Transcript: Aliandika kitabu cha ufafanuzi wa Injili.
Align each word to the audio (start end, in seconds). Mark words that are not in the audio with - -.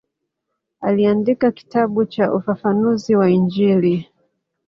Aliandika 0.81 1.51
kitabu 1.51 2.05
cha 2.05 2.33
ufafanuzi 2.33 3.15
wa 3.15 3.29
Injili. 3.29 4.09